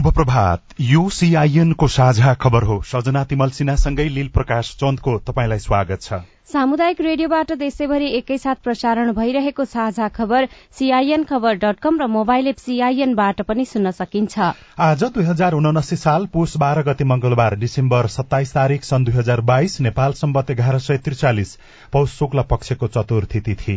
[0.00, 5.58] शुभ प्रभात यो सीआईएन को साझा खबर हो। सजना तिमल सिन्हासँगै लील प्रकाश चन्दको तपाईँलाई
[5.58, 6.20] स्वागत छ।
[6.52, 12.56] सामुदायिक रेडियोबाट देशैभरि एकैसाथ प्रसारण भइरहेको साझा खबर सीआईएन खबर डट कम र मोबाइल एप
[12.58, 14.38] सीआईएनबाट पनि सुन्न सकिन्छ।
[14.80, 19.40] आज दुई हजार उनासी साल पुष बाह्र गति मंगलबार डिसेम्बर सत्ताइस तारीक सन् दुई हजार
[19.52, 21.56] बाइस नेपाल सम्बत एघार सय त्रिचालिस
[21.92, 23.76] पौष शुक्ल पक्षको चतुर्थी तिथि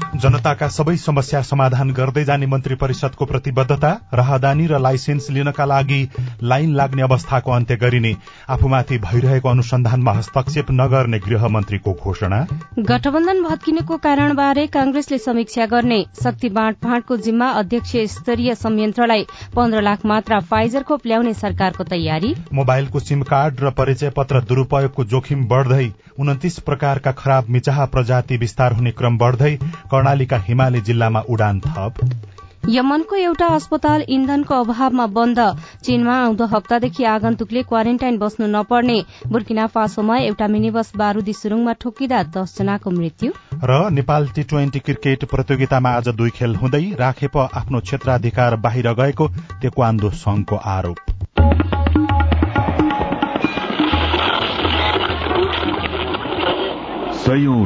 [0.13, 5.99] जनताका सबै समस्या समाधान गर्दै जाने मन्त्री परिषदको प्रतिबद्धता राहदानी र लाइसेन्स लिनका लागि
[6.43, 8.11] लाइन लाग्ने अवस्थाको अन्त्य गरिने
[8.49, 12.39] आफूमाथि भइरहेको अनुसन्धानमा हस्तक्षेप नगर्ने गृहमन्त्रीको घोषणा।
[12.89, 19.25] गठबन्धन भत्किनेको कारणबारे कांग्रेसले समीक्षा गर्ने शक्ति बाँडफाँडको जिम्मा अध्यक्ष स्तरीय संयन्त्रलाई
[19.55, 25.03] पन्ध्र लाख मात्रा फाइजर खोप ल्याउने सरकारको तयारी। मोबाइलको सिम कार्ड र परिचय पत्र दुरूपयोगको
[25.15, 29.57] जोखिम बढ़दै उन्तिस प्रकारका खराब मिचाहा प्रजाति विस्तार हुने क्रम बढ़दै
[30.01, 31.93] कर्णालीका हिमाली जिल्लामा उडान थप।
[32.69, 35.39] यमनको एउटा अस्पताल इन्धनको अभावमा बन्द।
[35.83, 42.23] चीनमा आउँदो हप्तादेखि आगन्तुकले क्वारेन्टाइन बस्नु नपर्ने। बुर्किना फासोमा एउटा मिनी बस बारूदी सुरुङमा ठोकिँदा
[42.33, 43.31] दसजनाको मृत्यु।
[43.63, 49.27] र नेपाल टी ट्वेन्टी क्रिकेट प्रतियोगितामा आज दुई खेल हुँदै राखेप आफ्नो क्षेत्राधिकार बाहिर गएको
[49.61, 50.97] तेक्वान्दो संघको आरोप।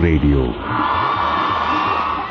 [0.02, 0.41] रेडियो।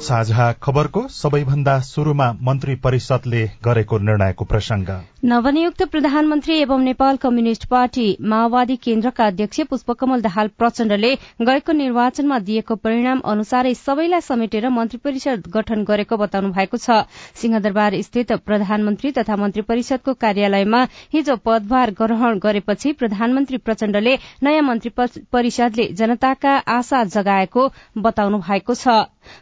[0.00, 4.88] साझा खबरको सबैभन्दा शुरूमा मन्त्री परिषदले गरेको निर्णयको प्रसंग।
[5.24, 12.74] नवनियुक्त प्रधानमन्त्री एवं नेपाल कम्युनिष्ट पार्टी माओवादी केन्द्रका अध्यक्ष पुष्पकमल दाहाल प्रचण्डले गएको निर्वाचनमा दिएको
[12.76, 16.98] परिणाम अनुसारै सबैलाई समेटेर मन्त्री परिषद गठन गरेको बताउनु भएको छ।
[17.40, 20.82] सिंहदरबार स्थित प्रधानमन्त्री तथा मन्त्री परिषदको कार्यालयमा
[21.14, 24.90] हिजो पदभार ग्रहण गरेपछि प्रधानमन्त्री प्रचण्डले नयाँ मन्त्री
[25.32, 27.68] परिषदले जनताका आशा जगाएको
[27.98, 29.00] बताउनु भएको छ।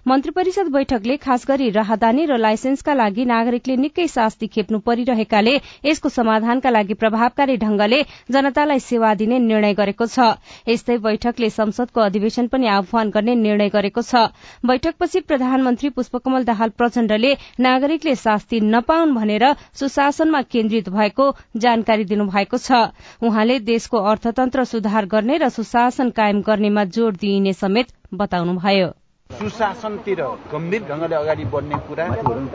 [0.09, 5.55] मन्त्री परिषद बैठकले खास गरी राहदानी र लाइसेन्सका लागि नागरिकले निकै शास्ति खेप्नु परिरहेकाले
[5.85, 10.37] यसको समाधानका लागि प्रभावकारी ढंगले जनतालाई सेवा दिने निर्णय गरेको छ।
[10.69, 14.27] यस्तै बैठकले संसदको अधिवेशन पनि आह्वान गर्ने निर्णय गरेको छ।
[14.65, 19.45] बैठकपछि प्रधानमन्त्री पुष्पकमल दाहाल प्रचण्डले नागरिकले शास्ति नपाउन् भनेर
[19.75, 22.83] सुशासनमा केन्द्रित भएको जानकारी दिनुभएको छ।
[23.23, 29.02] उहाँले देशको अर्थतन्त्र सुधार गर्ने र सुशासन कायम गर्नेमा जोड़ दिइने समेत बताउनुभयो।
[29.43, 30.21] सुशासनतिर
[30.53, 32.05] गम्भीर ढङ्गले अगाडि बढ्ने कुरा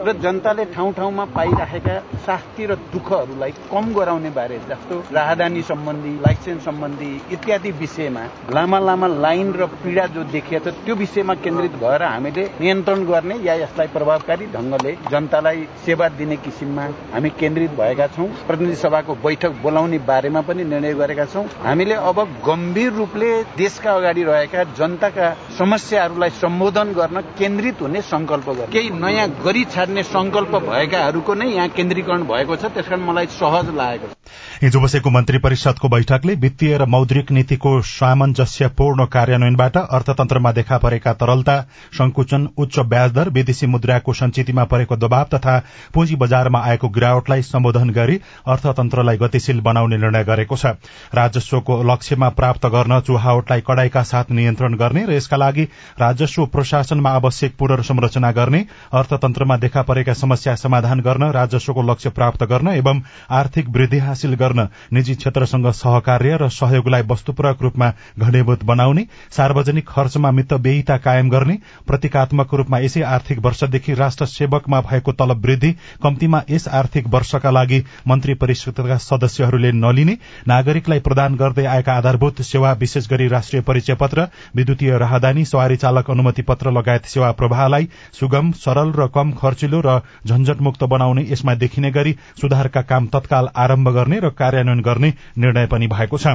[0.06, 1.94] र जनताले ठाउँ ठाउँमा पाइराखेका
[2.26, 8.22] शास्ति र दुःखहरूलाई कम गराउने बारे जस्तो राहदानी सम्बन्धी लाइसेन्स सम्बन्धी इत्यादि विषयमा
[8.56, 13.36] लामा लामा लाइन र पीडा जो देखिएको छ त्यो विषयमा केन्द्रित भएर हामीले नियन्त्रण गर्ने
[13.44, 19.52] या यसलाई प्रभावकारी ढङ्गले जनतालाई सेवा दिने किसिममा हामी केन्द्रित भएका छौँ। प्रतिनिधि सभाको बैठक
[19.62, 25.26] बोलाउने बारेमा पनि निर्णय गरेका छौँ। हामीले अब गम्भीर रूपले देशका अगाडि रहेका जनताका
[25.58, 31.46] समस्याहरूलाई सम्बोधन सम्बोधन गर्न केन्द्रित हुने संकल्प गर्ने। केही नयाँ गरी छाड्ने संकल्प भएकाहरूको नै
[31.50, 34.17] यहाँ केन्द्रीकरण भएको छ त्यसकारण मलाई सहज लागेको छ।
[34.62, 41.56] हिजो बसेको मन्त्री परिषदको बैठकले वित्तीय र मौद्रिक नीतिको सामञ्जस्यपूर्ण कार्यान्वयनबाट अर्थतन्त्रमा देखा परेका तरलता
[41.98, 45.58] संकुचन उच्च ब्याज दर विदेशी मुद्राको संचितिमा परेको दबाव तथा
[45.94, 48.18] पुँजी बजारमा आएको गिरावटलाई सम्बोधन गरी
[48.48, 50.74] अर्थतन्त्रलाई गतिशील बनाउने निर्णय गरेको छ।
[51.14, 55.64] राजस्वको लक्ष्यमा प्राप्त गर्न चुहावटलाई कड़ाईका साथ नियन्त्रण गर्ने र यसका लागि
[56.00, 62.68] राजस्व प्रशासनमा आवश्यक पुनर्संरचना गर्ने अर्थतन्त्रमा देखा परेका समस्या समाधान गर्न राजस्वको लक्ष्य प्राप्त गर्न
[62.74, 63.00] एवं
[63.38, 67.88] आर्थिक वृद्धि हासिल गर्न निजी क्षेत्रसँग सहकार्य र सहयोगलाई वस्तुपूरक रूपमा
[68.18, 71.56] घनीभूत बनाउने सार्वजनिक खर्चमा मितव्ययिता कायम गर्ने
[71.86, 75.70] प्रतीकात्मक रूपमा यसै आर्थिक वर्षदेखि राष्ट्र सेवकमा भएको तलब वृद्धि
[76.02, 80.16] कम्तीमा यस आर्थिक वर्षका लागि मन्त्री परिषदका सदस्यहरूले नलिने
[80.48, 84.26] नागरिकलाई प्रदान गर्दै आएका आधारभूत सेवा विशेष गरी राष्ट्रिय परिचय पत्र
[84.56, 87.88] विद्युतीय राहदानी सवारी चालक अनुमति पत्र लगायत सेवा प्रवाहलाई
[88.20, 93.88] सुगम सरल र कम खर्चिलो र झन्झटमुक्त बनाउने यसमा देखिने गरी सुधारका काम तत्काल आरम्भ
[93.90, 96.26] गर्ने र कार्यान्वयन गर्ने निर्णय पनि भएको छ।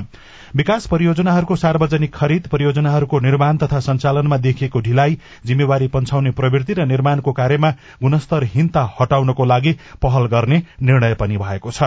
[0.56, 7.32] विकास परियोजनाहरूको सार्वजनिक खरिद परियोजनाहरूको निर्माण तथा सञ्चालनमा देखिएको ढिलाई जिम्मेवारी पन्छाउने प्रवृत्ति र निर्माणको
[7.32, 7.72] कार्यमा
[8.04, 11.84] गुणस्तरहीनता हटाउनको लागि पहल गर्ने निर्णय पनि भएको छ।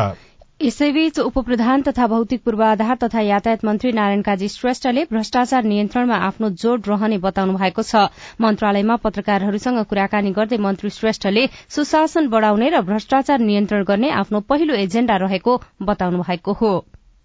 [0.61, 6.81] यसैबीच उपप्रधान तथा भौतिक पूर्वाधार तथा यातायात मन्त्री नारायण काजी श्रेष्ठले भ्रष्टाचार नियन्त्रणमा आफ्नो जोड़
[6.81, 8.08] रहने बताउनु भएको छ।
[8.41, 15.17] मन्त्रालयमा पत्रकारहरूसँग कुराकानी गर्दै मन्त्री श्रेष्ठले सुशासन बढ़ाउने र भ्रष्टाचार नियन्त्रण गर्ने आफ्नो पहिलो एजेण्डा
[15.20, 16.73] रहेको बताउनु भएको हो।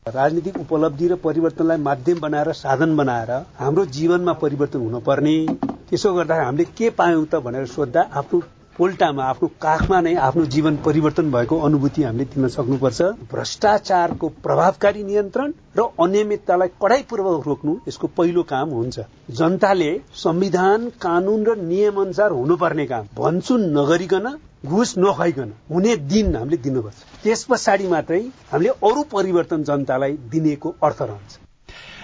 [0.05, 5.35] राजनीतिक उपलब्धि र परिवर्तनलाई माध्यम बनाएर साधन बनाएर हाम्रो जीवनमा परिवर्तन हुनुपर्ने।
[5.89, 8.39] त्यसो गर्दा हामीले के पायौं त भनेर सोद्धा आफ्नो
[8.81, 13.01] उल्टामा आफ्नो काखमा नै आफ्नो जीवन परिवर्तन भएको अनुभूति हामीले दिन सक्नुपर्छ।
[13.31, 19.05] भ्रष्टाचारको प्रभावकारी नियन्त्रण र अनियमिततालाई कडाईपूर्वक रोक्नु यसको पहिलो काम हुन्छ।
[19.39, 19.91] जनताले
[20.23, 24.27] संविधान कानून र नियम अनुसार हुनुपर्ने काम भन्छु नगरिकन
[24.65, 31.01] घुस नखाइकन हुने दिन हामीले दिनुपर्छ। त्यस पछाडि मात्रै हामीले अरू परिवर्तन जनतालाई दिनेको अर्थ
[31.03, 31.40] रहन्छ।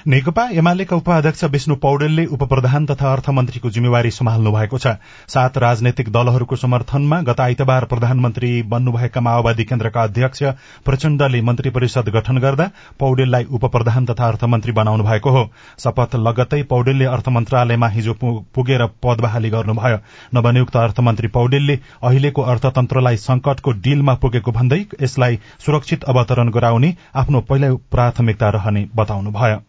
[0.07, 4.93] नेकपा एमालेका उपाध्यक्ष विष्णु पौडेलले उपप्रधान तथा अर्थमन्त्रीको जिम्मेवारी सम्हाल्नु भएको छ।
[5.27, 10.43] सात राजनैतिक दलहरूको समर्थनमा गत आइतबार प्रधानमन्त्री बन्नुभएका माओवादी केन्द्रका अध्यक्ष
[10.85, 12.69] प्रचण्डले मन्त्री परिषद गठन गर्दा
[12.99, 15.43] पौडेललाई उपप्रधान तथा अर्थमन्त्री बनाउनु भएको हो।
[15.79, 19.97] शपथ लगत्तै पौडेलले अर्थ मन्त्रालयमा हिजो पुगेर पद बहाली गर्नुभयो।
[20.33, 27.75] नवनियुक्त अर्थमन्त्री पौडेलले अहिलेको अर्थतन्त्रलाई संकटको डिलमा पुगेको भन्दै यसलाई सुरक्षित अवतरण गराउने आफ्नो पहिलो
[27.91, 29.63] प्राथमिकता रहने बताउनुभयो।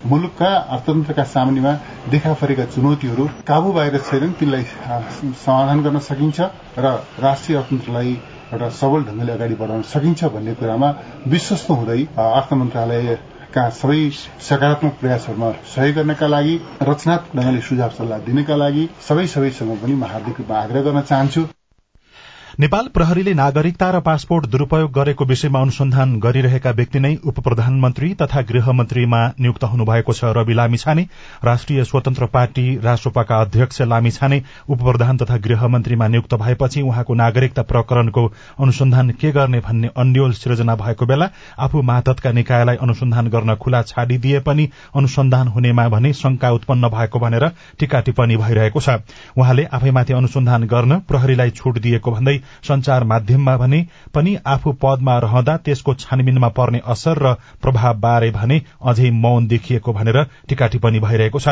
[0.00, 1.72] मुलुकका अर्थतन्त्रका सामुन्नेमा
[2.10, 4.64] देखा परेका चुनौतीहरू काबू बाहिर छैनन् तिनलाई
[5.42, 6.38] समाधान गर्न सकिन्छ
[6.78, 8.12] र राष्ट्रिय अर्थतन्त्रलाई
[8.52, 10.88] एउटा सबल ढंगले अगाडि बढाउन सकिन्छ भन्ने कुरामा
[11.34, 11.98] विश्वस्त हुँदै
[12.28, 14.00] अर्थ मन्त्रालयका सबै
[14.48, 16.54] सकारात्मक प्रयासहरूमा सहयोग गर्नका लागि
[16.90, 21.48] रचनात्मक ढंगले सुझाव सल्लाह दिनका लागि सबै सबैसँग पनि म हार्दिक रूपमा आग्रह गर्न चाहन्छु।
[22.58, 28.40] नेपाल प्रहरीले नागरिकता र पासपोर्ट दुरूपयोग गरेको विषयमा अनुसन्धान गरिरहेका व्यक्ति नै उप प्रधानमन्त्री तथा
[28.48, 31.02] गृहमन्त्रीमा नियुक्त हुनुभएको छ। रवि लामिछाने
[31.44, 38.26] राष्ट्रिय स्वतन्त्र पार्टी राष्ट्रपाका अध्यक्ष लामिछाने उप प्रधान तथा गृहमन्त्रीमा नियुक्त भएपछि उहाँको नागरिकता प्रकरणको
[38.58, 41.30] अनुसन्धान के गर्ने भन्ने अन्यल सृजना भएको बेला
[41.60, 47.48] आफू मातहतका निकायलाई अनुसन्धान गर्न खुला छाडिदिए पनि अनुसन्धान हुनेमा भने शंका उत्पन्न भएको भनेर
[47.78, 48.98] टीका टिप्पणी भइरहेको छ।
[49.38, 53.80] उहाँले आफैमाथि अनुसन्धान गर्न प्रहरीलाई छूट दिएको भन्दै संचार माध्यममा भने
[54.14, 59.92] पनि आफू पदमा रहँदा त्यसको छानबिनमा पर्ने असर र प्रभाव बारे भने अझै मौन देखिएको
[59.92, 61.48] भनेर टीका टिप्पणी भइरहेको छ।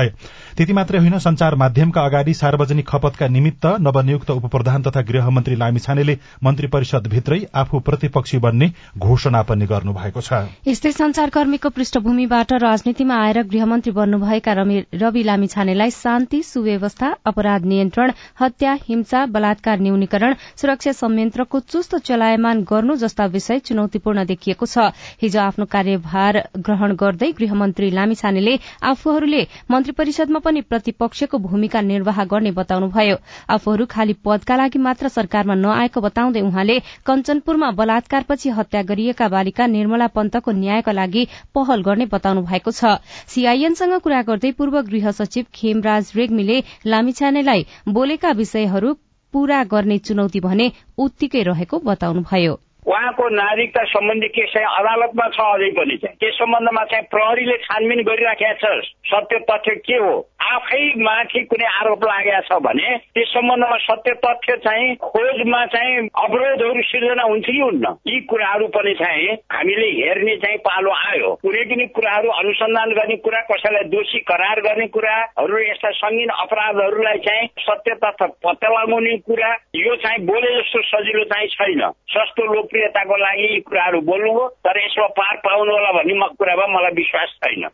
[0.57, 6.19] त्यति मात्रै होइन संचार माध्यमका अगाडि सार्वजनिक खपतका निमित्त नवनियुक्त उप प्रधान तथा गृहमन्त्री लामिछानेले
[6.45, 10.33] मन्त्री परिषद भित्रै आफू प्रतिपक्षी बन्ने घोषणा पनि गर्नुभएको छ।
[10.67, 14.53] यस्तै संचारकर्मीको पृष्ठभूमिबाट राजनीतिमा आएर गृहमन्त्री बन्नुभएका
[14.95, 22.63] रवि लामिछानेलाई शान्ति सुव्यवस्था अपराध नियन्त्रण हत्या हिंसा बलात्कार न्यूनीकरण सुरक्षा सुरक्षा संयन्त्रको चुस्त चलायमान
[22.63, 28.55] गर्नु जस्ता विषय चुनौतीपूर्ण देखिएको छ। हिजो आफ्नो कार्यभार ग्रहण गर्दै गृहमन्त्री लामिछानेले
[28.87, 33.17] आफूहरूले मन्त्री परिषदमा पनि प्रतिपक्षको भूमिका निर्वाह गर्ने बताउनुभयो।
[33.51, 40.07] आफूहरू खाली पदका लागि मात्र सरकारमा नआएको बताउँदै उहाँले कञ्चनपुरमा बलात्कारपछि हत्या गरिएका बालिका निर्मला
[40.15, 46.13] पन्तको न्यायका लागि पहल गर्ने बताउनु भएको छ। सीआईएनसँग कुरा गर्दै पूर्व गृह सचिव खेमराज
[46.17, 48.95] रेग्मीले लामिछानेलाई बोलेका विषयहरू
[49.37, 50.67] पूरा गर्ने चुनौती भने
[50.99, 52.55] उत्तिकै रहेको बताउनुभयो।
[52.87, 58.03] उहाँको नागरिकता सम्बन्धी केस चाहिँ अदालतमा छ अझै पनि चाहिँ। त्यस सम्बन्धमा चाहिँ प्रहरीले छानबिन
[58.03, 60.15] गरिराखेका छ। सत्य तथ्य के हो?
[60.47, 66.83] आफै माथि कुनै आरोप लागेको छ भने त्यस सम्बन्धमा सत्य तथ्य चाहिँ खोजमा चाहिँ अवरोधहरू
[66.83, 67.95] सिर्जना हुन्छ कि हुन्न?
[68.07, 73.41] यी कुराहरू पनि चाहिँ हामीले हेर्ने चाहिँ पालो आयो। कुनै पनि कुराहरू अनुसन्धान गर्ने कुरा
[73.51, 79.97] कसैलाई दोषी करार गर्ने कुराहरू यस्ता सङ्गीन अपराधहरूलाई चाहिँ सत्य तथ्य पत्ता लगाउने कुरा यो
[79.97, 81.83] चाहिँ बोले जस्तो सजिलो चाहिँ छैन।
[82.15, 82.43] सस्तो
[82.77, 84.01] लोकप्रियताको लागि यी कुराहरू
[84.33, 87.69] हो तर यसमा पार पाउनु होला भन्ने कुरामा मलाई विश्वास छैन।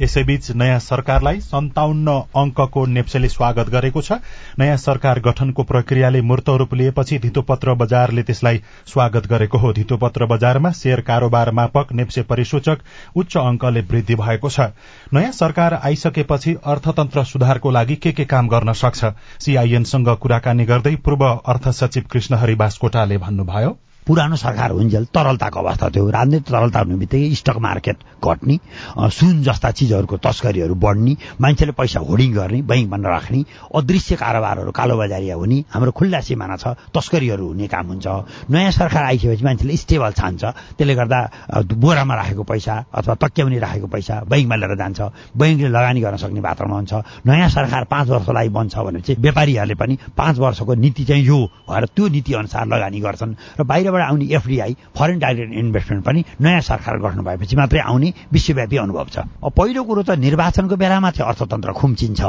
[0.00, 4.12] यसैबीच नयाँ सरकारलाई सन्ताउन्न अंकको नेप्सेले स्वागत गरेको छ।
[4.58, 10.70] नयाँ सरकार गठनको प्रक्रियाले मूर्त रूप लिएपछि धितोपत्र बजारले त्यसलाई स्वागत गरेको हो। धितोपत्र बजारमा
[10.72, 12.78] शेयर कारोबार मापक नेप्से परिसूचक
[13.16, 14.60] उच्च अंकले वृद्धि भएको छ।
[15.12, 19.04] नयाँ सरकार आइसकेपछि अर्थतन्त्र सुधारको लागि के के काम गर्न सक्छ?
[19.40, 26.10] सीआईएनसँग कुराकानी गर्दै पूर्व अर्थ सचिव कृष्णहरि बास्कोटाले भन्नुभयो। पुरानो सरकार हुन्जेल तरलताको अवस्था थियो
[26.10, 28.56] राजनीतिक तरलता हुने बित्तिकै स्टक मार्केट घट्ने
[29.14, 33.40] सुन जस्ता चिजहरूको तस्करीहरू बढ्ने मान्छेले पैसा होर्डिङ गर्ने बैङ्कमा नराख्ने
[33.78, 38.06] अदृश्य कारोबारहरू कालोबजारिया हुने हाम्रो खुल्ला सिमाना छ तस्करीहरू हुने काम हुन्छ।
[38.50, 40.42] नयाँ सरकार आइसकेपछि मान्छेले स्टेबल छान्छ
[40.78, 41.20] त्यसले गर्दा
[41.62, 45.00] बोरामा राखेको पैसा अथवा तक्याउने राखेको पैसा बैङ्कमा लिएर जान्छ।
[45.38, 46.92] बैङ्कले लगानी गर्न सक्ने वातावरण हुन्छ।
[47.26, 51.38] नयाँ सरकार पाँच लागि बन्छ भनेपछि व्यापारीहरूले पनि पाँच वर्षको नीति चाहिँ यो
[51.70, 56.60] भएर त्यो नीति अनुसार लगानी गर्छन्। र बाहिर आउने एफडिआई फरेन डाइरेक्ट इन्भेस्टमेन्ट पनि नयाँ
[56.60, 61.72] सरकार गठन भएपछि मात्रै आउने विश्वव्यापी अनुभव छ। पहिलो कुरो त निर्वाचनको बेलामा चाहिँ अर्थतन्त्र
[61.72, 62.20] खुम्चिन्छ।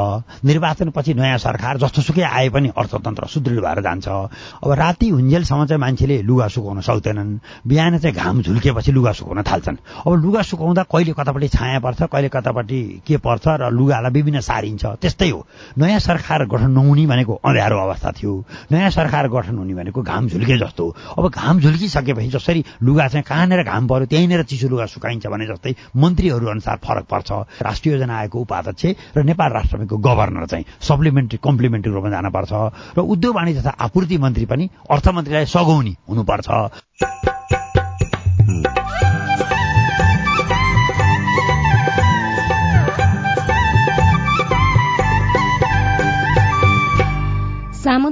[0.45, 6.21] निर्वाचनपछि नयाँ सरकार जस्तोसुकै आए पनि अर्थतन्त्र सुदृढ भएर जान्छ। अब राति हुन्जेलसम्म चाहिँ मान्छेले
[6.21, 9.77] लुगा सुकाउन सक्दैनन्। बिहान चाहिँ घाम झुल्केपछि लुगा सुकाउन थाल्छन्।
[10.07, 14.85] अब लुगा सुकाउँदा कहिले कतापट्टि छाया पर्छ कहिले कतापट्टि के पर्छ र लुगालाई विभिन्न सारिन्छ
[15.01, 15.45] त्यस्तै हो।
[15.77, 18.33] नयाँ सरकार गठन नहुने भनेको अँध्यारो अवस्था थियो।
[18.71, 20.85] नयाँ सरकार गठन हुने भनेको घाम झुल्के जस्तो
[21.17, 25.75] अब घाम झुल्किसकेपछि जसरी लुगा चाहिँ कहाँनिर घाम पर्यो त्यहीँनिर चिसो लुगा सुकाइन्छ भने जस्तै
[25.95, 27.31] मन्त्रीहरू अनुसार फरक पर्छ।
[27.61, 28.85] राष्ट्रिय योजना आयोगको उपाध्यक्ष
[29.17, 32.53] र नेपाल राष्ट्र ब्याङ्कको गभर्नर चाहिँ सप्लिमेन्ट्री कम्प्लिमेन्ट्री रूपमा जानुपर्छ
[32.97, 36.47] र उद्योग वाणिज्य तथा आपूर्ति मन्त्री पनि अर्थमन्त्रीलाई सघाउने हुनुपर्छ।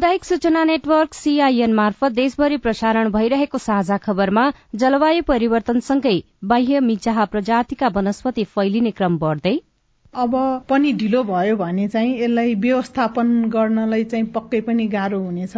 [0.02, 7.88] सामुदायिक सूचना नेटवर्क सीआईएन मार्फत देशभरि प्रसारण भइरहेको साझा खबरमा जलवायु परिवर्तनसँगै बाह्य मिचाहा प्रजातिका
[7.96, 9.54] वनस्पति फैलिने क्रम बढ्दै
[10.16, 10.34] अब
[10.70, 15.56] पनि ढिलो भयो भने चाहिँ यसलाई व्यवस्थापन गर्नलाई चाहिँ पक्कै पनि गाह्रो हुनेछ।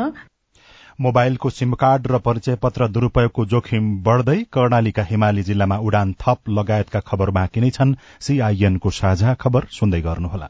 [1.00, 7.06] मोबाइलको सिम कार्ड र परिचय पत्र दुरूपयोगको जोखिम बढ़दै कर्णालीका हिमाली जिल्लामा उडान थप लगायतका
[7.08, 10.50] खबर बाँकी नै छन्। सीआईएनको साझा खबर सुन्दै गर्नुहोला।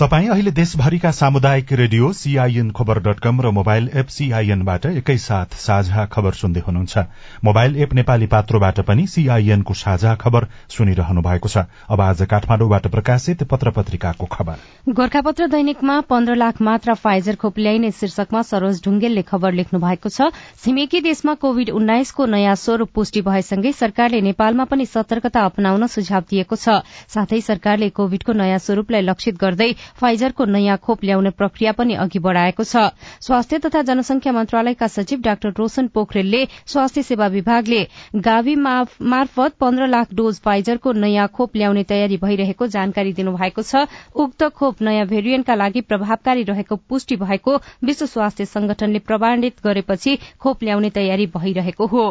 [0.00, 6.04] तपाई अहिले देशभरिका सामुदायिक रेडियो सीआईएन खबर डट कम र मोबाइल एप सीआईएनबाट एकैसाथ साझा
[6.06, 6.98] खबर सुन्दै हुनुहुन्छ।
[7.44, 13.42] मोबाइल एप नेपाली पात्रोबाट पनि सीआईएनको साझा खबर सुनिरहनु भएको छ। अब आज काठमाडौँबाट प्रकाशित
[13.50, 19.52] पत्र पत्रिकाको खबर। गोर्खापत्र दैनिकमा पन्ध्र लाख मात्रा फाइजर खोप ल्याइने शीर्षकमा सरोज ढुङ्गेलले खबर
[19.52, 20.30] लेख्नु भएको छ।
[20.62, 26.54] छिमेकी देशमा कोविड उन्नाइसको नयाँ स्वरूप पुष्टि भएसँगै सरकारले नेपालमा पनि सतर्कता अपनाउन सुझाव दिएको
[26.56, 32.18] छ। साथै सरकारले कोविडको नयाँ स्वरूपलाई लक्षित गर्दै फाइजरको नयाँ खोप ल्याउने प्रक्रिया पनि अघि
[32.18, 32.88] बढ़ाएको छ।
[33.20, 37.82] स्वास्थ्य तथा जनसंख्या मन्त्रालयका सचिव डाक्टर रोशन पोखरेलले स्वास्थ्य सेवा विभागले
[38.18, 44.44] गावी मार्फत पन्ध्र लाख डोज फाइजरको नयाँ खोप ल्याउने तयारी भइरहेको जानकारी दिनुभएको छ। उक्त
[44.54, 50.90] खोप नयाँ भेरिएन्टका लागि प्रभावकारी रहेको पुष्टि भएको विश्व स्वास्थ्य संगठनले प्रमाणित गरेपछि खोप ल्याउने
[50.90, 52.04] तयारी भइरहेको हो।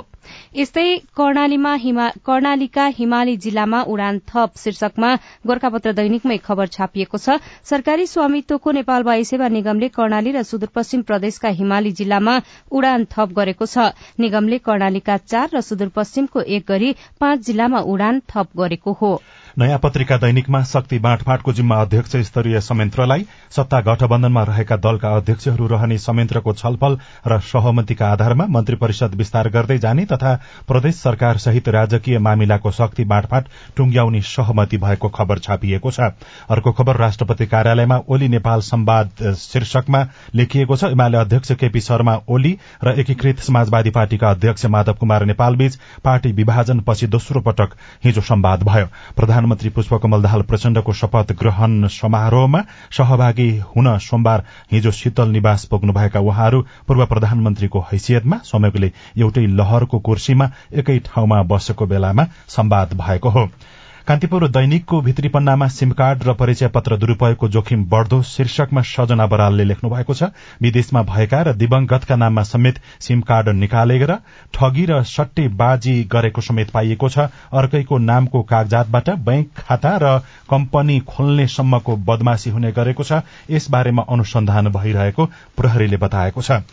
[0.55, 5.10] यस्तै कर्णालीका हिमाली जिल्लामा उडान थप शीर्षकमा
[5.48, 11.50] गोर्खापत्र दैनिकमै खबर छापिएको छ। सरकारी स्वामित्वको नेपाल वायु सेवा निगमले कर्णाली र सुदूरपश्चिम प्रदेशका
[11.60, 12.36] हिमाली जिल्लामा
[12.72, 18.48] उडान थप गरेको छ। निगमले कर्णालीका चार र सुदूरपश्चिमको एक गरी पाँच जिल्लामा उडान थप
[18.57, 19.12] गरेको हो।
[19.58, 25.98] नयाँ पत्रिका दैनिकमा शक्ति बाँडफाँटको जिम्मा अध्यक्ष स्तरीय संयन्त्रलाई सत्ता गठबन्धनमा रहेका दलका अध्यक्षहरू रहने
[25.98, 26.98] संयन्त्रको छलफल
[27.28, 30.34] र सहमतिका आधारमा मन्त्री परिषद विस्तार गर्दै जाने तथा
[30.68, 33.48] प्रदेश सरकार सहित राजकीय मामिलाको शक्ति बाँडफाँट
[33.78, 36.00] टुंग्याउने सहमति भएको खबर छापिएको छ।
[36.50, 42.58] अर्को खबर राष्ट्रपति कार्यालयमा ओली नेपाल सम्वाद शीर्षकमा लेखिएको छ एमाले अध्यक्ष केपी शर्मा ओली
[42.84, 48.64] र एकीकृत समाजवादी पार्टीका अध्यक्ष माधव कुमार नेपालबीच पार्टी विभाजन पछि दोस्रो पटक हिजो सम्वाद
[48.64, 48.88] भयो।
[49.48, 52.62] प्रधानमन्त्री पुष्पकमल दाहाल प्रचण्डको शपथ ग्रहण समारोहमा
[52.92, 60.51] सहभागी हुन सोमबार हिजो शीतल निवास पुग्नुभएका उहाँहरू पूर्व प्रधानमन्त्रीको हैसियतमा समयले एउटै लहरको कुर्सीमा
[60.74, 63.48] एकै ठाउँमा बसेको बेलामा सम्वाद भएको हो।
[64.08, 69.64] कान्तिपुर दैनिकको भित्री पन्नामा सिम कार्ड र परिचय पत्र दुरूपयोगको जोखिम बढ़दो शीर्षकमा सजना बरालले
[69.64, 70.30] लेख्नु भएको छ।
[70.62, 74.14] विदेशमा भएका र दिवंगतका नाममा समेत सिम कार्ड निकालेर
[74.56, 80.18] ठगी र सट्टेबाजी गरेको समेत पाइएको छ। अर्कैको नामको कागजातबाट बैंक खाता र
[80.50, 83.20] कम्पनी खोल्ने सम्मको बदमाशी हुने गरेको छ।
[83.52, 85.26] यसबारेमा अनुसन्धान भइरहेको
[85.58, 86.64] प्रहरीले बताएको छ।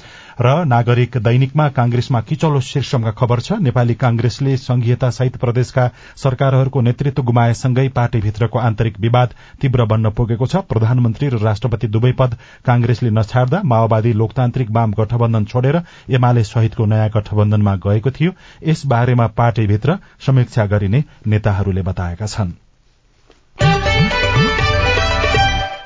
[0.40, 7.22] र नागरिक दैनिकमा कांग्रेसमा किचलो शीर्षकमा खबर छ। नेपाली कांग्रेसले संघीयता सहित प्रदेशका सरकारहरूको नेतृत्व
[7.22, 13.62] गुमाएसँगै पार्टीभित्रको आन्तरिक विवाद तीव्र बन्न पुगेको छ। प्रधानमन्त्री र राष्ट्रपति दुवै पद कांग्रेसले नछाड्दा
[13.64, 18.32] माओवादी लोकतान्त्रिक वाम गठबन्धन छोडेर एमाले सहितको नयाँ गठबन्धनमा गएको थियो।
[18.66, 22.52] यस बारेमा पार्टीभित्र समीक्षा गरिने नेताहरूले बताएका छन्।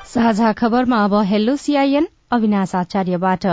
[0.09, 3.45] साझा खबरमा अब हेलो सीआईएन अविनाश आचार्यबाट।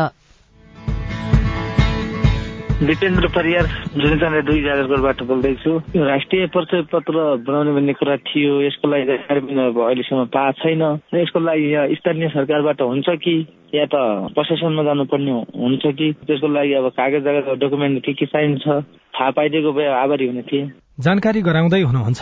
[2.77, 3.67] दिपेन्द्र परियार
[3.97, 10.61] जुनिचाने दुई जागरकोटबाट बोल्दैछु। राष्ट्रिय परिचय पत्र बनाउने भन्ने कुरा थियो यसको लागि अहिलेसम्म पाएको
[10.61, 10.83] छैन।
[11.17, 13.35] यसको लागि स्थानीय सरकारबाट हुन्छ कि
[13.75, 18.65] या त प्रशासनमा जानुपर्ने हुन्छ कि त्यसको लागि अब कागज कागज डकुमेन्ट के के चाहिन्छ
[18.69, 22.21] थाहा पाइदिएको भए आभारी हुने थिए। जानकारी गराउँदै हुनुहुन्छ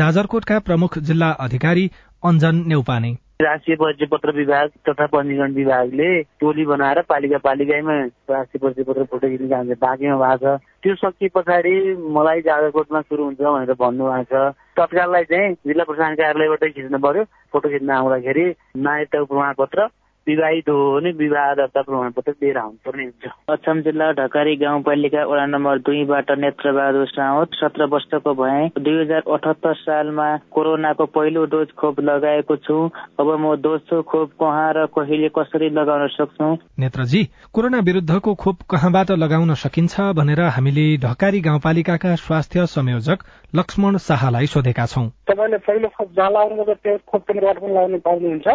[0.00, 1.90] जाजरकोटका प्रमुख जिल्ला अधिकारी
[2.24, 6.08] अञ्जन नेउपाने। राष्ट्रिय परिचय पत्र विभाग तथा पञ्जीकरण विभागले
[6.40, 7.94] टोली बनाएर पालिका पालिकामा
[8.30, 11.74] राष्ट्रिय परिचय पत्र फोटो खिच्ने काम चाहिँ बाँकीमा भएको छ। त्यो सकिए पछाडि
[12.16, 17.68] मलाई जागरकोटमा सुरु हुन्छ भनेर भन्नुभएको छ। तत्काललाई चाहिँ जिल्ला प्रशासन कार्यालयबाटै खिच्नु पर्यो। फोटो
[17.68, 18.44] खिच्न आउँदाखेरि
[18.76, 19.88] नायकको प्रमाणपत्र
[20.26, 25.78] विवाहित हो भने विवाह दर्ता प्रमाणपत्र लिएर आउनुपर्ने हुन्छ। अछाम जिल्ला ढकारी गाउँपालिका वडा नम्बर
[25.86, 32.56] दुईबाट नेत्रबहादुर साउद सत्र वर्षको भए। दुई हजार अठहत्तर सालमा कोरोनाको पहिलो डोज खोप लगाएको
[32.56, 32.78] छु।
[33.20, 36.48] अब म दोस्रो खोप कहाँ र कहिले कसरी लगाउन सक्छु?
[36.78, 37.22] नेत्रजी
[37.54, 44.86] कोरोना विरुद्धको खोप कहाँबाट लगाउन सकिन्छ भनेर हामीले ढकारी गाउँपालिकाका स्वास्थ्य संयोजक लक्ष्मण शाहलाई सोधेका
[44.86, 48.48] छौं। तपाईँले पहिलो खोप जहाँ लगाउनु त्यो खोप केन्द्रबाट पनि लगाउनु पाउनुहुन्छ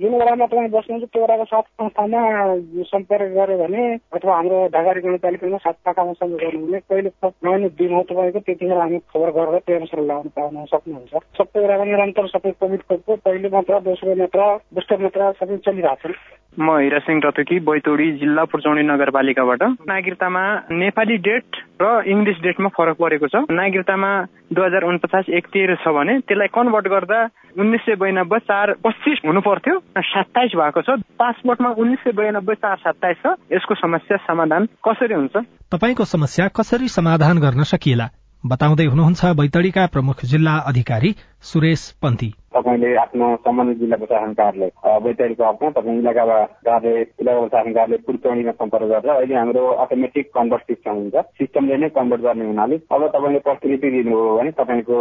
[0.00, 2.20] जुन वडामा तपाईँ बस्नुहुन्छ त्यो वडाको साथ संस्थामा
[2.90, 3.82] सम्पर्क गर्यो भने
[4.16, 8.80] अथवा हाम्रो ढाकारी गाउँपालिकामा सात शाखामा सम्पर्क गर्नु भने कहिले लगाउने दिन हो तपाईँको त्यतिखेर
[8.80, 13.48] हामी खबर गरेर त्यो अनुसार लगाउन पाउन सक्नुहुन्छ। सबै वडामा निरन्तर सबै कोभिड खोपको पहिलो
[13.56, 19.62] मात्रा दोस्रो मात्रा बुस्टर मात्रा सबै चलिरहेको छ। म हिरासिंह रतुकी बैतौडी जिल्ला पुर्चौडी नगरपालिकाबाट।
[19.86, 20.42] नागरिकतामा
[20.74, 21.46] नेपाली डेट
[21.82, 24.10] र इङ्ग्लिस डेटमा फरक परेको छ। नागरिकतामा
[24.50, 27.18] दुई हजार उनपचास एक तेह्र छ भने त्यसलाई कन्भर्ट गर्दा
[27.54, 32.76] उन्नाइस सय बयानब्बे चार पच्चिस हुनु पर्थ्यो सत्ताइस भएको छ। पासपोर्टमा उन्नाइस सय बयानब्बे चार
[32.76, 35.36] सत्ताइस छ। यसको समस्या समाधान कसरी हुन्छ?
[35.70, 38.08] तपाईँको समस्या कसरी समाधान गर्न सकिएला?
[38.44, 41.10] बताउँदै हुनुहुन्छ बैतडीका प्रमुख जिल्ला अधिकारी
[41.42, 44.70] सुरेश पन्थी। तपाईँले आफ्नो सम्बन्धित जिल्ला प्रशासन कार्यालय
[45.04, 46.24] बैतडीको हकमा तपाईँ इलाका
[46.66, 51.88] कार्यालय इलाका प्रशासन कार्यालय पुर्चौडीमा सम्पर्क गरेर अहिले हाम्रो अटोमेटिक कन्भर्ट सिस्टम हुन्छ। सिस्टमले नै
[51.98, 54.98] कन्भर्ट गर्ने हुनाले अब तपाईँले प्रतिलिपि दिनुभयो भने तपाईँको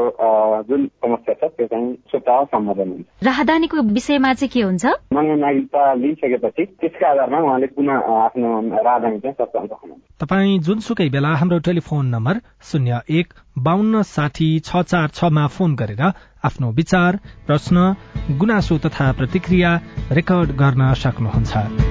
[0.69, 4.85] जुन समस्या छ त्यो चाहिँ स्वतः समाधान हुन्छ। राहदानीको विषयमा चाहिँ के हुन्छ?
[5.13, 8.49] नयाँ नागरिकता लिइसकेपछि त्यसका आधारमा उहाँले पुनः आफ्नो
[8.87, 9.67] राहदानी चाहिँ सत्ताउन
[10.21, 12.35] तपाईँ जुनसुकै बेला हाम्रो टेलिफोन नम्बर
[12.69, 13.27] शून्य एक
[13.59, 16.01] बान्न साठी छ चार छमा फोन गरेर
[16.43, 17.93] आफ्नो विचार प्रश्न
[18.39, 19.75] गुनासो तथा प्रतिक्रिया
[20.11, 21.88] रेकर्ड गर्न सक्नुहुन्छ।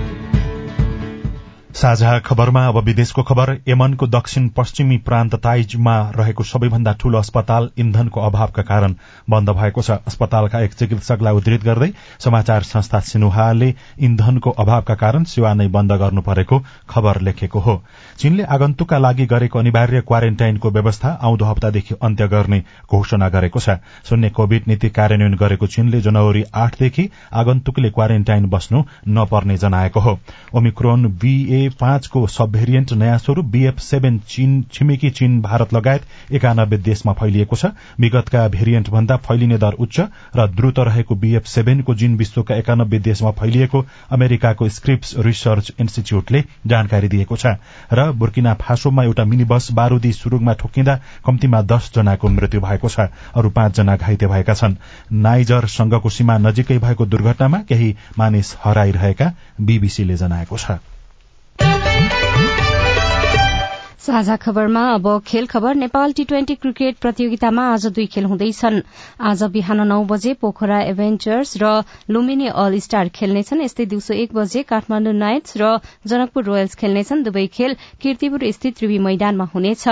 [1.71, 8.21] साझा खबरमा अब विदेशको खबर यमनको दक्षिण पश्चिमी प्रान्त ताइजमा रहेको सबैभन्दा ठूलो अस्पताल इन्धनको
[8.21, 8.95] अभावका कारण
[9.31, 13.69] बन्द भएको छ। अस्पतालका एक चिकित्सकलाई उद्धृत गर्दै समाचार संस्था सिनुहाले
[14.01, 17.83] इन्धनको अभावका कारण सेवा नै बन्द गर्नु परेको खबर लेखेको हो।
[18.19, 23.77] चीनले आगन्तुकका लागि गरेको अनिवार्य क्वारेन्टाइनको व्यवस्था आउँदो हप्तादेखि अन्त्य गर्ने घोषणा गरेको छ।
[24.09, 30.19] शून्य कोविड नीति कार्यान्वयन गरेको चीनले जनवरी आठदेखि आगन्तुकले क्वारेन्टाइन बस्नु नपर्ने जनाएको हो।
[30.55, 36.77] ओमिक्रोन बीए पाँचको सब भेरिएन्ट नयाँ स्वरूप बीएफ सेभेन चीन छिमेकी चीन भारत लगायत एकानब्बे
[36.85, 40.01] देशमा फैलिएको छ। विगतका भेरिएन्ट भन्दा फैलिने दर उच्च
[40.37, 47.09] र द्रुत रहेको बीएफ सेभेनको जीन विश्वका एकानब्बे देशमा फैलिएको अमेरिकाको स्क्रिप्स रिसर्च इन्स्टिच्यूटले जानकारी
[47.09, 47.55] दिएको छ
[47.93, 53.09] र बुर्किना फासोमा एउटा मिनी बस बारूदी सुरुङमा ठोकिँदा कम्तीमा दस जनाको मृत्यु भएको छ।
[53.35, 54.77] अरू पाँचजना घाइते भएका छन्।
[55.23, 60.98] नाइजरसँगको सीमा नजिकै भएको दुर्घटनामा केही मानिस हराइरहेका बीबीसीले जनाएको छ।
[64.09, 68.81] साझा खबरमा अब खेल खबर नेपाल टी ट्वेन्टी क्रिकेट प्रतियोगितामा आज दुई खेल हुँदैछन्।
[69.21, 71.73] आज बिहान नौ बजे पोखरा एभेन्चर्स र
[72.11, 77.47] लुम्बिनी अल स्टार खेल्नेछन्। यस्तै दिउँसो एक बजे काठमाण्डु नाइट्स र जनकपुर रोयल्स खेल्नेछन्। दुवै
[77.47, 79.85] खेल किर्तिपुर स्थित त्रिवी मैदानमा हुनेछ।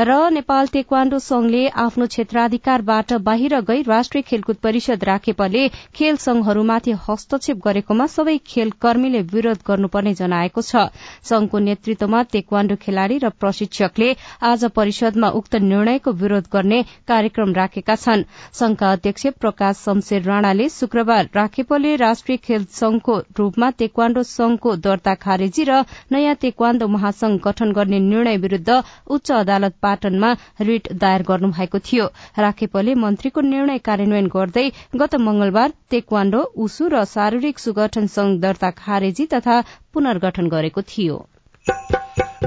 [0.00, 7.56] र नेपाल तेक्वाण्डो संघले आफ्नो क्षेत्राधिकारबाट बाहिर गई राष्ट्रिय खेलकुद परिषद राखेपले खेल संघहरूमाथि हस्तक्षेप
[7.64, 10.84] गरेकोमा सबै खेल कर्मीले विरोध गर्नुपर्ने जनाएको छ।
[11.30, 14.08] संघको नेतृत्वमा तेक्वाण्डो खेलाड़ी र प्रशिक्षकले
[14.42, 18.24] आज परिषदमा उक्त निर्णयको विरोध गर्ने कार्यक्रम राखेका छन्।
[18.60, 25.68] संघका अध्यक्ष प्रकाश शमशेर राणाले शुक्रबार राखेपले राष्ट्रिय खेल संघको रूपमा तेक्वाण्डो संघको दर्ता खारेजी
[25.68, 25.82] र
[26.12, 32.06] नयाँ तेक्वाण्डो महासंघ गठन गर्ने निर्णय विरूद्ध उच्च अदालत पाटनमा रिट दायर गर्नुभएको थियो।
[32.38, 39.26] राखेपले मन्त्रीको निर्णय कार्यान्वयन गर्दै गत मंगलबार तेक्वाण्डो उसु र शारीरिक सुगठन संघ दर्ता खारेजी
[39.34, 39.60] तथा
[39.94, 41.26] पुनर्गठन गरेको थियो।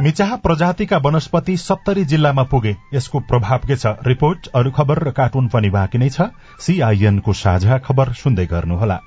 [0.01, 3.85] मिचाहा प्रजातिका वनस्पति सत्तरी जिल्लामा पुगे। यसको प्रभाव के छ?
[4.07, 6.27] रिपोर्ट अरू खबर र कार्टुन पनि बाँकी नै छ।
[6.59, 8.99] सीआईएनको साझा खबर सुन्दै गर्नुहोला।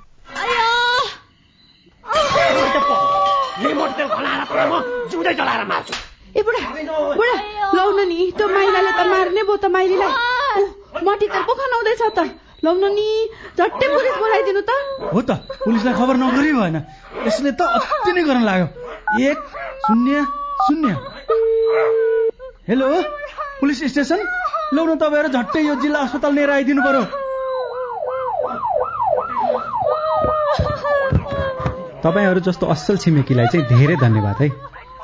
[6.36, 6.60] ए बुढा
[7.16, 10.12] बुढा। लाउन नि त्यो माइलाले त मार्ने भयो त माइलीलाई।
[11.06, 12.20] मटी त पो खनाउँदैछ त।
[12.64, 13.08] लाउन नि
[13.58, 14.70] झट्टै पुलिस बोलाइदिनु त।
[15.12, 15.30] हो त
[15.64, 16.76] पुलिसलाई खबर नगरी भएन
[17.26, 18.66] यसले त अति नै गर्न लाग्यो।
[19.28, 19.38] एक
[19.86, 20.14] शून्य
[20.66, 20.90] शून्य।
[22.68, 22.86] Hello
[23.60, 24.20] police station?
[24.74, 27.04] लाउन तपाईँहरू झट्टै यो जिल्ला अस्पताल लिएर आइदिनु पर्यो।
[32.04, 34.48] तपाईँहरू जस्तो असल छिमेकीलाई चाहिँ धेरै धन्यवाद है।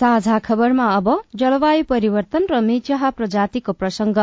[0.00, 4.16] साझा खबरमा अब जलवायु परिवर्तन र मेचहा प्रजातिको प्रसंग।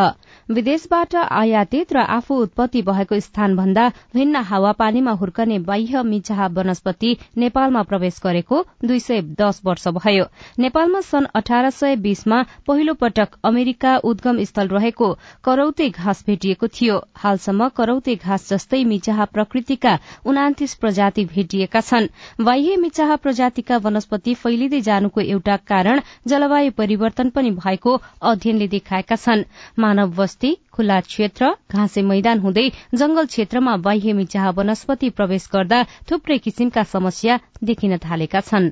[0.49, 7.83] विदेशबाट आयातित र आफू उत्पत्ति भएको स्थान भन्दा भिन्न हावापानीमा हुर्कने बाह्य मिचहा वनस्पति नेपालमा
[7.83, 10.25] प्रवेश गरेको दुई सय दस वर्ष भयो।
[10.59, 15.09] नेपालमा सन् अठार सय बीसमा पहिलो पटक अमेरिका उद्गम स्थल रहेको
[15.43, 22.75] करौते घाँस भेटिएको थियो। हालसम्म करौते घाँस जस्तै मिचाहा प्रकृतिका उनातिस प्रजाति भेटिएका छन्। बाह्य
[22.77, 29.43] मिचाहा प्रजातिका वनस्पति फैलिँदै जानुको एउटा कारण जलवायु परिवर्तन पनि भएको अध्ययनले देखाएका छन्।
[29.79, 36.37] मानव बस्ती खुल्ला क्षेत्र घाँसे मैदान हुँदै जंगल क्षेत्रमा बाह्य मिचाहा वनस्पति प्रवेश गर्दा थुप्रै
[36.37, 38.71] किसिमका समस्या देखिन थालेका छन्।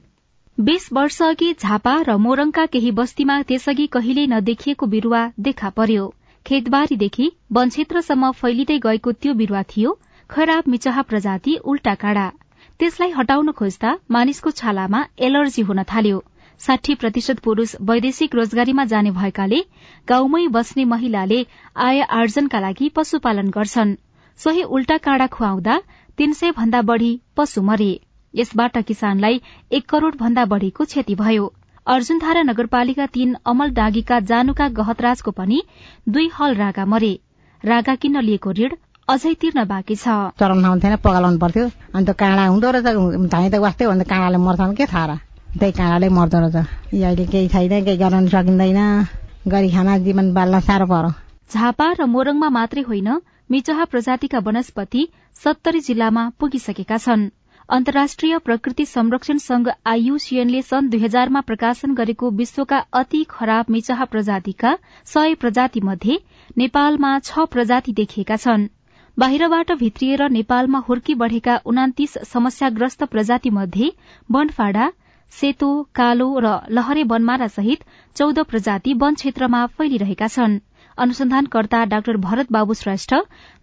[0.58, 6.13] बीस वर्ष अघि झापा र मोरङका केही बस्तीमा त्यसअघि कहिल्यै नदेखिएको बिरूवा देखा पर्यो।
[6.45, 9.97] खेतबारीदेखि वनक्षेत्रसम्म फैलिँदै गएको त्यो बिरूवा थियो
[10.30, 12.28] खराब मिचहा प्रजाति उल्टा काँडा
[12.80, 16.23] त्यसलाई हटाउन खोज्दा मानिसको छालामा एलर्जी हुन थाल्यो।
[16.59, 19.59] साठी प्रतिशत पुरूष वैदेशिक रोजगारीमा जाने भएकाले
[20.07, 21.45] गाउँमै बस्ने महिलाले
[21.77, 23.95] आय आर्जनका लागि पशुपालन गर्छन्।
[24.39, 25.79] सोही उल्टा काँडा खुवाउँदा
[26.17, 27.91] तीन सय भन्दा बढ़ी पशु मरे।
[28.33, 29.41] यसबाट किसानलाई
[29.71, 31.53] एक करोड़ भन्दा बढ़ीको क्षति भयो।
[31.87, 35.61] अर्जुनधारा नगरपालिका तीन अमल डाँगीका जानुका गहतराजको पनि
[36.09, 37.13] दुई हल रागा मरे।
[37.63, 38.75] रागा किन्न लिएको ऋण
[39.07, 44.37] अझै तिर्न बाँकी छ। चलाउन पर्थ्यो। अन्त काँडा हुँदो रहेछ धाइ त वास्तै भन्दा काँडाले
[44.37, 45.17] मर्छन् के थाहा
[45.49, 48.79] त्यही काँडाले मर्दो रहेछ अहिले केही छैन केही गर्न सकिँदैन।
[49.47, 51.12] गरी खाना जीवन बाल्न साह्रो पर्यो।
[51.51, 53.09] झापा र मोरङमा मात्रै होइन
[53.49, 55.01] मिचहा प्रजातिका वनस्पति
[55.41, 57.29] सत्तरी जिल्लामा पुगिसकेका छन्।
[57.69, 64.77] अन्तर्राष्ट्रिय प्रकृति संरक्षण संघ आईयूसीएनले सन् दुई हजारमा प्रकाशन गरेको विश्वका अति खराब मिचहा प्रजातिका
[65.07, 66.19] सय प्रजाति मध्ये
[66.57, 68.67] नेपालमा छ प्रजाति देखिएका छन्।
[69.17, 73.91] बाहिरबाट भित्रिएर नेपालमा हुर्की बढ़ेका उनातिस समस्याग्रस्त प्रजाति मध्ये
[74.29, 74.91] वनफाडा
[75.31, 77.83] सेतो कालो र लहरे बनमारा सहित
[78.15, 80.59] चौध प्रजाति वन क्षेत्रमा फैलिरहेका छन्।
[80.97, 83.13] अनुसन्धानकर्ता डाक्टर भरत बाबु श्रेष्ठ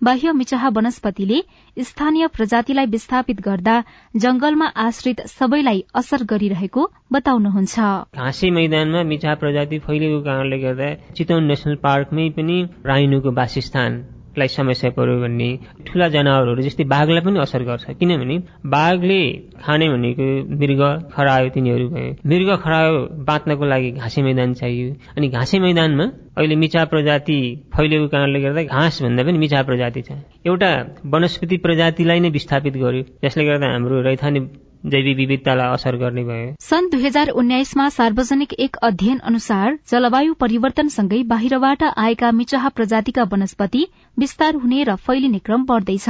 [0.03, 1.41] बाह्य मिचहा वनस्पतिले
[1.77, 3.77] स्थानीय प्रजातिलाई विस्थापित गर्दा
[4.17, 7.79] जंगलमा आश्रित सबैलाई असर गरिरहेको बताउनुहुन्छ।
[8.17, 14.05] घाँसे मैदानमा मिचहा प्रजाति फैलिएको कारणले गर्दा चितवन नेशनल पार्कमै पनि राइनोको वासस्थान।
[14.39, 15.49] लाई समस्या पर्यो भन्ने
[15.87, 18.37] ठुला जनावरहरू जस्तै बाघलाई पनि असर गर्छ। किनभने
[18.75, 19.21] बाघले
[19.65, 20.27] खाने भनेको
[20.61, 20.83] मृग
[21.15, 22.95] खरायो तिनीहरू भए मृग खरायो
[23.29, 26.05] बाँच्नको लागि घाँसे मैदान चाहियो। अनि घाँसे मैदानमा
[26.37, 27.39] अहिले मिचा प्रजाति
[27.77, 30.13] फैलिएको कारणले गर्दा घाँस भन्दा पनि मिचा प्रजाति छ।
[30.47, 30.71] एउटा
[31.13, 34.41] वनस्पति प्रजातिलाई नै विस्थापित गर्यो। जसले गर्दा हाम्रो रैथाने
[34.87, 41.23] जैविक विविधतालाई असर गर्ने भयो। सन् दुई हजार उन्नाइसमा सार्वजनिक एक अध्ययन अनुसार जलवायु परिवर्तनसँगै
[41.33, 46.09] बाहिरबाट आएका मिचहा प्रजातिका वनस्पति विस्तार हुने र फैलिने क्रम बढ़दैछ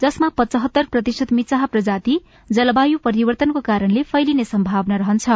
[0.00, 2.18] जसमा पचहत्तर प्रतिशत मिचाहा प्रजाति
[2.52, 5.28] जलवायु परिवर्तनको कारणले फैलिने सम्भावना रहन्छ।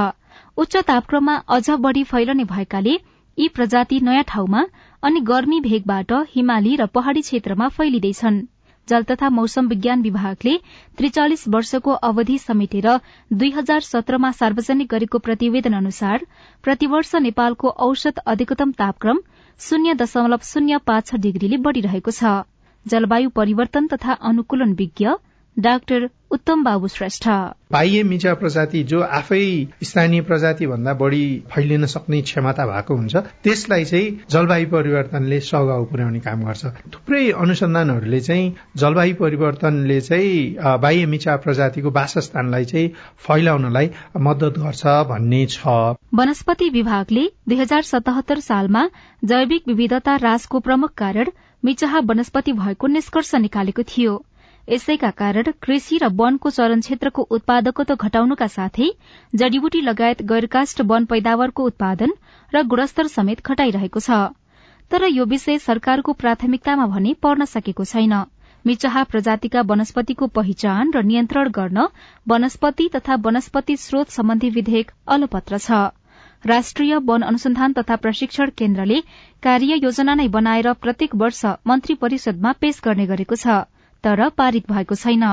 [0.56, 2.94] उच्च तापक्रममा अझ बढ़ी फैलने भएकाले
[3.38, 4.64] यी प्रजाति नयाँ ठाउँमा
[5.02, 8.42] अनि गर्मी भेगबाट हिमाली र पहाड़ी क्षेत्रमा फैलिँदैछन्।
[8.88, 10.56] जल तथा मौसम विज्ञान विभागले
[10.98, 12.88] त्रिचालिस वर्षको अवधि समेटेर
[13.32, 16.26] दुई हजार सत्रमा सार्वजनिक गरेको प्रतिवेदन अनुसार
[16.64, 19.20] प्रतिवर्ष नेपालको औसत अधिकतम तापक्रम
[19.60, 22.34] शून्य दशमलव शून्य पाँच छ डिग्रीले बढ़िरहेको छ।
[22.86, 25.08] जलवायु परिवर्तन तथा अनुकूलन विज्ञ
[25.56, 27.26] डाक्टर उत्तम बाबु श्रेष्ठ।
[27.72, 33.84] बाह्य मिचा प्रजाति जो आफै स्थानीय प्रजाति भन्दा बढ़ी फैलिन सक्ने क्षमता भएको हुन्छ त्यसलाई
[33.84, 41.36] चाहिँ जलवायु परिवर्तनले सघाउ पुर्याउने काम गर्छ। थुप्रै अनुसन्धानहरूले चाहिँ जलवायु परिवर्तनले चाहिँ बाह्य मिचा
[41.44, 42.88] प्रजातिको वासस्थानलाई चाहिँ
[43.28, 45.76] फैलाउनलाई मद्दत गर्छ भन्ने छ।
[46.14, 48.88] वनस्पति विभागले दुई हजार सतहत्तर सालमा
[49.24, 51.30] जैविक विविधता रासको प्रमुख कारण
[51.64, 54.22] मिचाहा वनस्पति भएको निष्कर्ष निकालेको थियो।
[54.68, 58.90] यसैका कारण कृषि र वनको चरण क्षेत्रको उत्पादकत्व घटाउनुका साथै
[59.34, 62.12] जड़ीबुटी लगायत गैरकाष्ट वन पैदावारको उत्पादन
[62.52, 64.20] र गुणस्तर समेत घटाइरहेको छ।
[64.90, 68.14] तर यो विषय सरकारको प्राथमिकतामा भने पर्न सकेको छैन।
[68.64, 71.86] मिचहा प्रजातिका वनस्पतिको पहिचान र नियन्त्रण गर्न
[72.26, 75.82] वनस्पति तथा वनस्पति स्रोत सम्बन्धी विधेयक अलपत्र छ।
[76.44, 79.00] राष्ट्रिय वन अनुसन्धान तथा प्रशिक्षण केन्द्रले
[79.42, 83.62] कार्य योजना नै बनाएर प्रत्येक वर्ष मन्त्री परिषदमा पेश गर्ने गरेको छ।
[84.04, 85.24] तर पारित भएको छैन।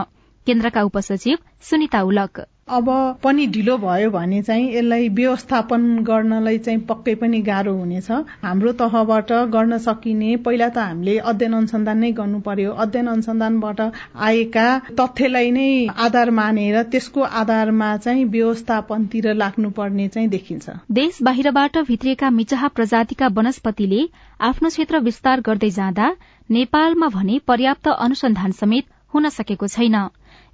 [0.47, 1.38] केन्द्रका उपसचिव
[1.69, 2.89] सुनिता उलक। अब
[3.23, 8.12] पनि ढिलो भयो भने चाहिँ यसलाई व्यवस्थापन गर्नलाई चाहिँ पक्कै पनि गाह्रो हुनेछ।
[8.43, 13.82] हाम्रो तहबाट गर्न सकिने पहिला त हामीले अध्ययन अनुसन्धान नै गर्नु पर्यो अध्ययन अनुसन्धानबाट
[14.29, 14.67] आएका
[15.01, 22.67] तथ्यलाई नै आधार मानेर त्यसको आधारमा चाहिँ व्यवस्थापनतिर लाग्नुपर्ने चाहिँ देखिन्छ। देश बाहिरबाट भित्रिएका मिचाहा
[22.69, 24.01] प्रजातिका वनस्पतिले
[24.39, 26.15] आफ्नो क्षेत्र विस्तार गर्दै जाँदा
[26.50, 29.98] नेपालमा भने पर्याप्त अनुसन्धान समेत हुन सकेको छैन।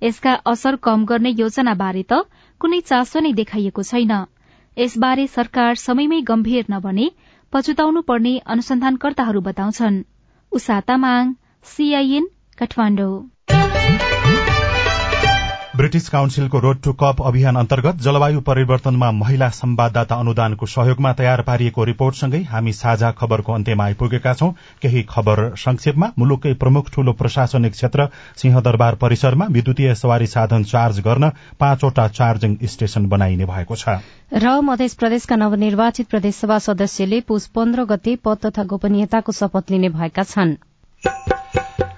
[0.02, 2.20] यसका असर कम गर्ने योजनाबारे त
[2.62, 4.14] कुनै चासो नै देखाइएको छैन।
[4.78, 7.08] यसबारे सरकार समयमै गम्भीर नबने
[7.54, 10.04] पछुताउनु पर्ने अनुसन्धानकर्ताहरू बताउँछन्।
[10.52, 11.34] उषा तामाङ
[11.66, 12.28] सीआईएन
[12.58, 14.05] काठमाडौँ।
[15.76, 21.84] ब्रिटिश काउन्सिलको रोड टू कप अभियान अन्तर्गत जलवायु परिवर्तनमा महिला संवाददाता अनुदानको सहयोगमा तयार पारिएको
[21.84, 28.08] रिपोर्टसँगै हामी साझा खबरको अन्त्यमा आइपुगेका छौं। केही खबर संक्षेपमा मुलुककै प्रमुख ठूलो प्रशासनिक क्षेत्र
[28.38, 34.00] सिंहदरबार परिसरमा विद्युतीय सवारी साधन चार्ज गर्न पाँचवटा चार्जिङ स्टेशन बनाइने भएको छ।
[34.32, 40.24] र मध्य प्रदेशका नवनिर्वाचित प्रदेशसभा सदस्यले पुष पन्ध्र गते पद तथा गोपनीयताको शपथ लिने भएका
[40.26, 40.56] छन्।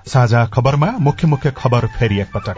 [0.08, 2.58] साझा खबरमा मुख्य मुख्य खबर फेरि एकपटक।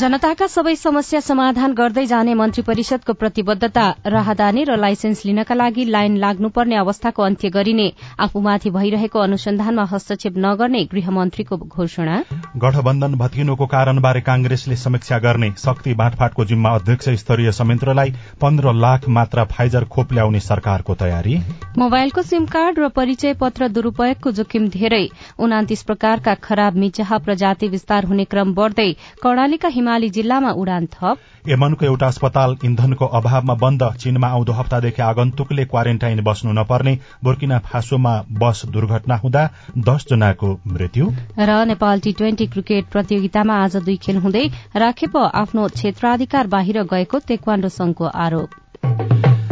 [0.00, 6.16] जनताका सबै समस्या समाधान गर्दै जाने मन्त्री परिषदको प्रतिबद्धता राहदानी र लाइसेन्स लिनका लागि लाइन
[6.16, 7.88] लाग्नुपर्ने अवस्थाको अन्त्य गरिने
[8.26, 12.16] आफूमाथि भइरहेको अनुसन्धानमा हस्तक्षेप नगर्ने गृहमन्त्रीको घोषणा।
[12.56, 18.10] गठबन्धन भत्किनुको कारणबारे कांग्रेसले समीक्षा गर्ने शक्ति बाँडफाँटको जिम्मा अध्यक्ष स्तरीय संयन्त्रलाई
[18.40, 21.36] पन्ध्र लाख मात्रा फाइजर खोप ल्याउने सरकारको तयारी।
[21.78, 25.06] मोबाइलको सिम कार्ड र परिचय पत्र दुरूपयोगको जोखिम धेरै।
[25.38, 28.90] उनातिस प्रकारका खराब मिचाहा प्रजाति विस्तार हुने क्रम बढ़दै
[29.22, 35.64] कर्णालीका हिमाली जिल्लामा उडान थप। यमनको एउटा अस्पताल इन्धनको अभावमा बन्द चीनमा आउँदो हप्तादेखि आगन्तुकले
[35.66, 42.12] क्वारेन्टाइन बस्नु नपर्ने बुर्किना फासोमा बस दुर्घटना हुँदा दस जनाको मृत्यु। र नेपाल टी
[42.46, 48.50] क्रिकेट प्रतियोगितामा आज दुई खेल हुँदै राखेप आफ्नो क्षेत्राधिकार बाहिर गएको तेक्वाण्डो संघको आरोप।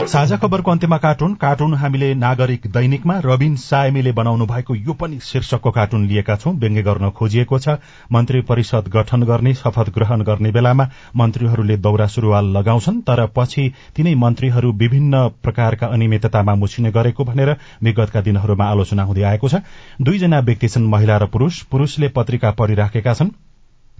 [0.08, 5.70] साझा खबरको अन्त्यमा कार्टुन। कार्टुन हामीले नागरिक दैनिकमा रविन सायमीले बनाउनु भएको यो पनि शीर्षकको
[5.70, 7.68] कार्टुन लिएका छौं। व्यङ्ग्य गर्न खोजिएको छ।
[8.12, 14.14] मन्त्री परिषद गठन गर्ने शपथ ग्रहण गर्ने बेलामा मन्त्रीहरूले दौरा सुरुवाल लगाउँछन् तर पछि तिनै
[14.14, 19.60] मन्त्रीहरू विभिन्न प्रकारका अनियमिततामा मुछिने गरेको भनेर विगतका दिनहरूमा आलोचना हुँदै आएको छ।
[20.00, 23.30] दुईजना व्यक्ति छन् महिला र पुरूष। पुरूषले पत्रिका पढिराखेका छन्।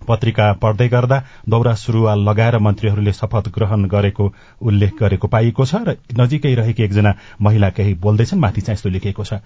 [0.07, 4.33] पत्रिका पढ्दै गर्दा दौरा सुरुवाल लगाएर मन्त्रीहरूले शपथ ग्रहण गरेको
[4.63, 9.25] उल्लेख गरेको पाइएको छ र नजिकै रहेकी एकजना महिला केही बोल्दैछन् माथि चाहिँ यस्तो लेखिएको
[9.25, 9.43] छ।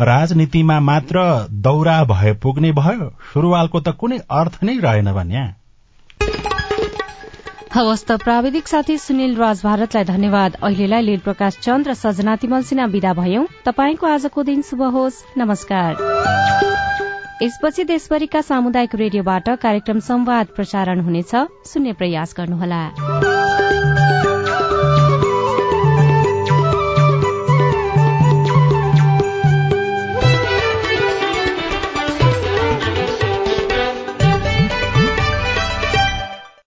[0.00, 5.44] राजनीतिमा मात्र दौरा भए पुग्ने भयो सुरुवालको त कुनै अर्थ नै रहेन भन्या।
[7.74, 12.62] हवस् त प्राविधिक साथी सुनिल राज भारतलाई धन्यवाद। अहिलेलाई लील प्रकाश चन्द र सजना तिमल
[12.62, 16.73] सिन्हा विदा भयौं। तपाईँको आजको दिन शुभ होस्। नमस्कार।
[17.42, 24.33] यसपछि देशभरिका सामुदायिक रेडियोबाट कार्यक्रम संवाद प्रसारण हुनेछ। सुन्ने प्रयास गर्नुहोला।